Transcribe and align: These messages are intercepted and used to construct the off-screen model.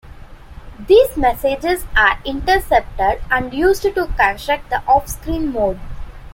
These 0.79 1.15
messages 1.15 1.85
are 1.95 2.17
intercepted 2.25 3.21
and 3.29 3.53
used 3.53 3.83
to 3.83 3.91
construct 4.17 4.71
the 4.71 4.81
off-screen 4.87 5.51
model. 5.53 5.79